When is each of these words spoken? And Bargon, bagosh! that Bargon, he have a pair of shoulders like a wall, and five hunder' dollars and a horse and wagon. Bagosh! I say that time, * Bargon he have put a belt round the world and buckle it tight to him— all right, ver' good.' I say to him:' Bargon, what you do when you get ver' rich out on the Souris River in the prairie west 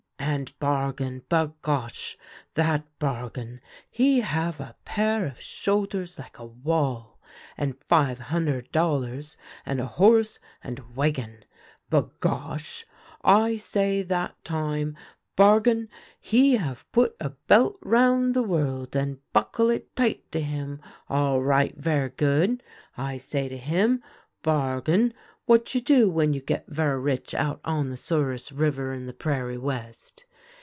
And 0.23 0.57
Bargon, 0.59 1.23
bagosh! 1.29 2.15
that 2.53 2.85
Bargon, 2.99 3.59
he 3.89 4.21
have 4.21 4.61
a 4.61 4.75
pair 4.85 5.25
of 5.25 5.41
shoulders 5.41 6.17
like 6.17 6.39
a 6.39 6.45
wall, 6.45 7.19
and 7.57 7.83
five 7.83 8.17
hunder' 8.17 8.61
dollars 8.61 9.35
and 9.65 9.81
a 9.81 9.87
horse 9.87 10.39
and 10.63 10.95
wagon. 10.95 11.43
Bagosh! 11.89 12.85
I 13.23 13.57
say 13.57 14.03
that 14.03 14.41
time, 14.45 14.95
* 15.17 15.35
Bargon 15.35 15.89
he 16.19 16.55
have 16.55 16.89
put 16.91 17.15
a 17.19 17.31
belt 17.31 17.77
round 17.81 18.33
the 18.33 18.43
world 18.43 18.95
and 18.95 19.19
buckle 19.33 19.69
it 19.69 19.93
tight 19.95 20.31
to 20.31 20.39
him— 20.39 20.79
all 21.09 21.41
right, 21.43 21.75
ver' 21.75 22.09
good.' 22.09 22.63
I 22.95 23.17
say 23.17 23.49
to 23.49 23.57
him:' 23.57 24.01
Bargon, 24.43 25.13
what 25.47 25.75
you 25.75 25.81
do 25.81 26.09
when 26.09 26.33
you 26.33 26.39
get 26.39 26.65
ver' 26.67 26.97
rich 26.97 27.33
out 27.33 27.59
on 27.65 27.89
the 27.89 27.97
Souris 27.97 28.53
River 28.53 28.93
in 28.93 29.05
the 29.05 29.11
prairie 29.13 29.57
west 29.57 30.23